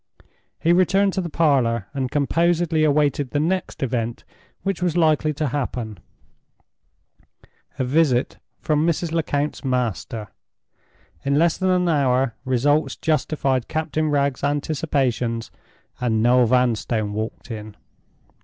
[0.59, 4.23] He returned to the parlor, and composedly awaited the next event
[4.63, 5.99] which was likely to happen—a
[7.83, 9.11] visit from Mrs.
[9.11, 10.29] Lecount's master.
[11.23, 15.51] In less than an hour results justified Captain Wragge's anticipations,
[15.99, 17.75] and Noel Vanstone walked in.